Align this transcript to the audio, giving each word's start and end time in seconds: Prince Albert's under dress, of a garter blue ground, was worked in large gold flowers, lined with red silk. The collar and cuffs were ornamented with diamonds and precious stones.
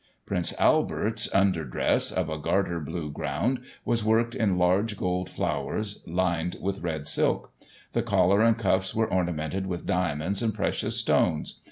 Prince 0.25 0.51
Albert's 0.59 1.29
under 1.31 1.63
dress, 1.63 2.11
of 2.11 2.27
a 2.27 2.39
garter 2.39 2.79
blue 2.79 3.11
ground, 3.11 3.59
was 3.85 4.03
worked 4.03 4.33
in 4.33 4.57
large 4.57 4.97
gold 4.97 5.29
flowers, 5.29 6.03
lined 6.07 6.57
with 6.59 6.81
red 6.81 7.05
silk. 7.07 7.51
The 7.93 8.01
collar 8.01 8.41
and 8.41 8.57
cuffs 8.57 8.95
were 8.95 9.05
ornamented 9.05 9.67
with 9.67 9.85
diamonds 9.85 10.41
and 10.41 10.55
precious 10.55 10.97
stones. 10.97 11.59